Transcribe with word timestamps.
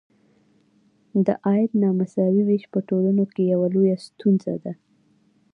د 1.25 1.27
عاید 1.45 1.71
نامساوي 1.81 2.43
ویش 2.45 2.63
په 2.73 2.79
ټولنو 2.89 3.23
کې 3.33 3.41
یوه 3.53 3.67
لویه 3.75 3.97
ستونزه 4.07 4.53
ده. 4.63 4.73